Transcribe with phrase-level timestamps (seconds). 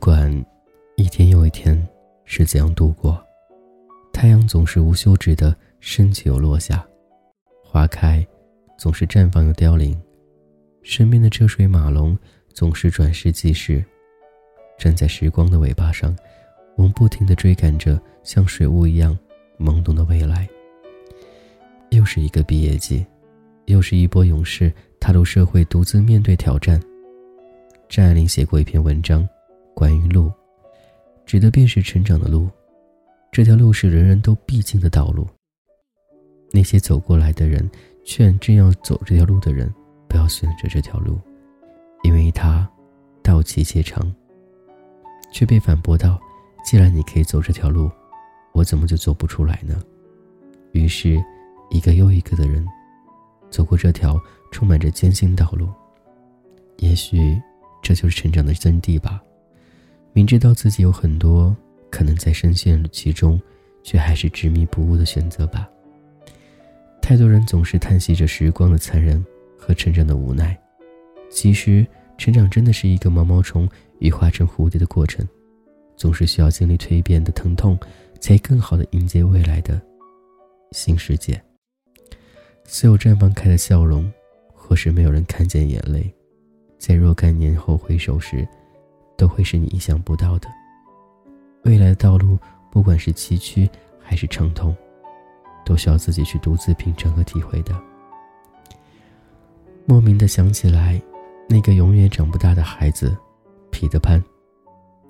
[0.00, 0.46] 不管
[0.96, 1.78] 一天又一天
[2.24, 3.22] 是怎样度过？
[4.14, 6.82] 太阳总是无休止的升起又落下，
[7.62, 8.26] 花开
[8.78, 10.00] 总是绽放又凋零，
[10.82, 12.18] 身边的车水马龙
[12.54, 13.84] 总是转瞬即逝。
[14.78, 16.16] 站在时光的尾巴上，
[16.76, 19.16] 我们不停地追赶着像水雾一样
[19.58, 20.48] 懵懂的未来。
[21.90, 23.04] 又是一个毕业季，
[23.66, 26.80] 又是一波勇士踏入社会，独自面对挑战。
[27.86, 29.28] 张爱玲写过一篇文章，
[29.80, 30.30] 关于路，
[31.24, 32.50] 指的便是成长的路。
[33.32, 35.26] 这条路是人人都必经的道路。
[36.52, 37.66] 那些走过来的人，
[38.04, 39.72] 劝正要走这条路的人，
[40.06, 41.18] 不要选择这条路，
[42.02, 42.70] 因为它
[43.22, 44.14] 道奇且长。
[45.32, 46.20] 却被反驳道
[46.62, 47.90] ：“既然你可以走这条路，
[48.52, 49.82] 我怎么就走不出来呢？”
[50.72, 51.18] 于是，
[51.70, 52.68] 一个又一个的人
[53.48, 54.20] 走过这条
[54.52, 55.70] 充满着艰辛道路。
[56.80, 57.40] 也许，
[57.80, 59.22] 这就是成长的真谛吧。
[60.12, 61.56] 明知道自己有很多
[61.90, 63.40] 可能在深陷其中，
[63.82, 65.68] 却还是执迷不悟的选择吧。
[67.00, 69.24] 太多人总是叹息着时光的残忍
[69.58, 70.58] 和成长的无奈，
[71.30, 71.86] 其实，
[72.18, 73.68] 成长真的是一个毛毛虫。
[74.00, 75.28] 羽化成蝴蝶的过程，
[75.94, 77.78] 总是需要经历蜕变的疼痛，
[78.18, 79.78] 才更好的迎接未来的
[80.72, 81.38] 新世界。
[82.64, 84.10] 所有绽放开的笑容，
[84.54, 86.10] 或是没有人看见眼泪，
[86.78, 88.48] 在若干年后回首时，
[89.20, 90.48] 都会是你意想不到的。
[91.64, 92.38] 未来的道路，
[92.72, 93.68] 不管是崎岖
[94.02, 94.74] 还是畅通，
[95.62, 97.78] 都需要自己去独自品尝和体会的。
[99.84, 100.98] 莫名的想起来，
[101.50, 103.14] 那个永远长不大的孩子。
[103.70, 104.22] 彼得潘，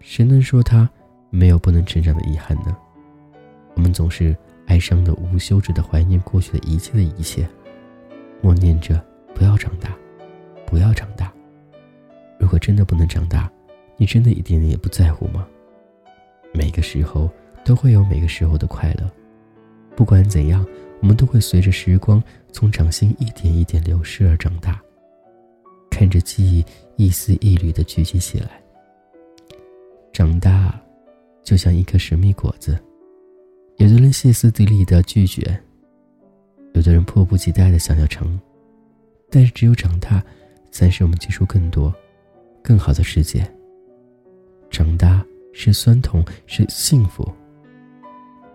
[0.00, 0.88] 谁能说他
[1.30, 2.76] 没有不能成长的遗憾呢？
[3.74, 7.48] 我们总是哀伤的、无休止的怀念过去的一切的一切，
[8.42, 9.02] 默念着
[9.34, 9.96] 不要长大，
[10.66, 11.32] 不要长大。
[12.38, 13.50] 如果真的不能长大，
[13.96, 15.46] 你真的一点也不在乎吗？
[16.52, 17.30] 每个时候
[17.64, 19.10] 都会有每个时候的快乐，
[19.96, 20.66] 不管怎样，
[21.00, 22.22] 我们都会随着时光
[22.52, 24.80] 从掌心一点一点流逝而长大。
[25.90, 26.64] 看着记忆
[26.96, 28.60] 一丝一缕的聚集起来，
[30.12, 30.80] 长大，
[31.42, 32.76] 就像一颗神秘果子，
[33.76, 35.56] 有的人歇斯底里的拒绝，
[36.72, 38.40] 有的人迫不及待的想要尝，
[39.30, 40.22] 但是只有长大，
[40.72, 41.94] 才使我们接触更多、
[42.60, 43.48] 更好的世界。
[44.74, 47.32] 长大是酸痛，是幸福。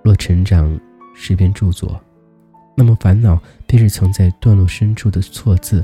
[0.04, 0.78] 若成长
[1.16, 1.98] 是篇著作，
[2.76, 5.84] 那么烦恼便是藏在段落深处的错字。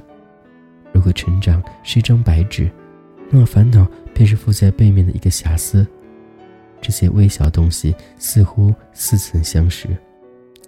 [0.91, 2.69] 如果成长是一张白纸，
[3.29, 5.88] 那么烦恼便是附在背面的一个瑕疵。
[6.81, 9.88] 这些微小东西似乎似曾相识，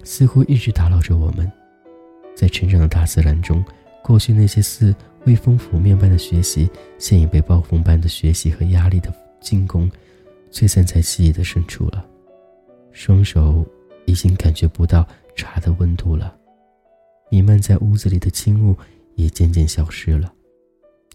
[0.06, 1.52] 似乎一直打扰着我们。
[2.34, 3.64] 在成长的大自然中，
[4.02, 4.96] 过去那些似
[5.26, 9.90] 微风拂面般的学习，现已被暴风般的学习和压力的进攻
[10.52, 12.06] 摧散在记忆的深处了。
[12.92, 13.66] 双手
[14.06, 16.38] 已经感觉不到茶的温度了，
[17.30, 18.76] 弥漫在屋子里的轻雾。
[19.18, 20.32] 也渐渐消失了，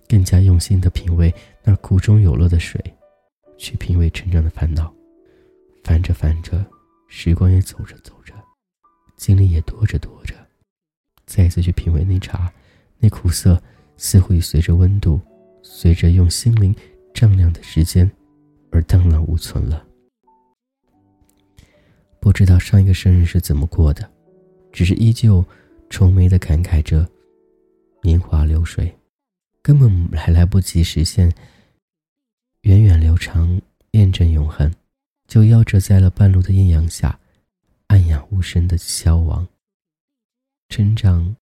[0.08, 2.82] 更加用心的品味那苦中有乐的水，
[3.56, 4.92] 去品味成长的烦恼。
[5.84, 6.66] 翻着翻着，
[7.06, 8.34] 时光也走着走着，
[9.16, 10.34] 经历也多着多着，
[11.26, 12.52] 再次去品味那茶，
[12.98, 13.62] 那苦涩
[13.96, 15.20] 似乎也随着温度，
[15.62, 16.74] 随着用心灵
[17.12, 18.10] 丈量的时间
[18.70, 19.86] 而荡然无存了。
[22.20, 24.08] 不知道上一个生日是怎么过的，
[24.72, 25.44] 只是依旧
[25.90, 27.08] 愁眉的感慨着。
[28.04, 28.92] 年华流水，
[29.62, 31.32] 根本还来不及实现
[32.62, 33.60] 源远流长、
[33.92, 34.72] 验证永恒，
[35.28, 37.16] 就夭折在了半路的艳阳下，
[37.86, 39.46] 暗哑无声的消亡。
[40.68, 41.36] 成长，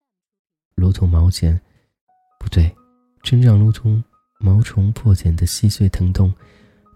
[0.74, 1.58] 如同毛茧，
[2.38, 2.74] 不对，
[3.22, 4.02] 成长如同
[4.40, 6.34] 毛虫破茧的细碎疼痛。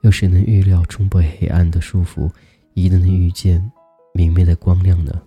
[0.00, 2.28] 又谁能预料冲破黑暗的束缚，
[2.72, 3.70] 一定能遇见
[4.12, 5.22] 明媚的光亮呢？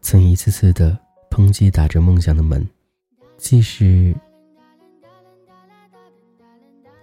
[0.00, 0.98] 曾一次次的。
[1.30, 2.68] 抨击打着梦想的门，
[3.38, 4.12] 既是，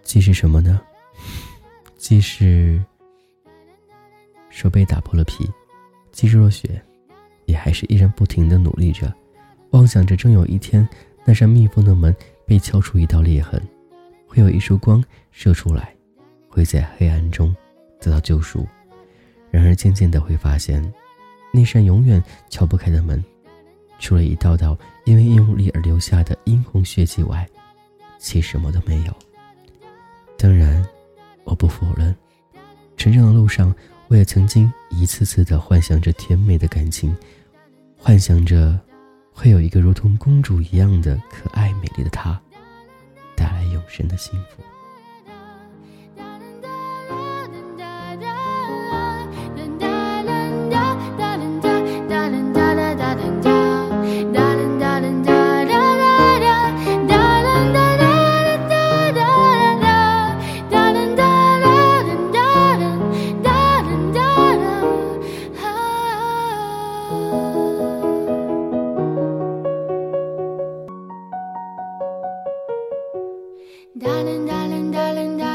[0.04, 0.81] 既是什么呢？
[1.98, 2.84] 既是
[4.50, 5.50] 手被打破了皮，
[6.12, 6.80] 既是若雪，
[7.46, 9.12] 也还是依然不停的努力着，
[9.72, 10.88] 妄想着终有一天，
[11.24, 12.13] 那扇密封的门
[12.48, 13.62] 被敲出一道裂痕，
[14.26, 15.94] 会有一束光射出来，
[16.48, 17.54] 会在黑暗中
[18.00, 18.66] 得到救赎。
[19.52, 20.82] 然而渐渐的会发现，
[21.52, 23.24] 那扇永远敲不开的门。
[24.00, 27.48] 除了一道道因为用力而留下的殷红血迹外，
[28.18, 29.14] 其实什么都没有。
[30.38, 30.88] 当然，
[31.44, 32.16] 我不否认，
[32.96, 33.76] 成长的路上，
[34.08, 37.14] 我也曾经一次次的幻想着甜美的感情，
[37.98, 38.80] 幻想着
[39.39, 42.42] 会有一个如同公主一样的可爱美丽的她，
[43.36, 44.63] 带来永生的幸福。
[74.77, 75.47] darling, darling.